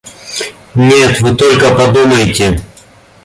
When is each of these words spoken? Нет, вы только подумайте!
Нет, 0.73 1.21
вы 1.21 1.35
только 1.35 1.75
подумайте! 1.75 2.59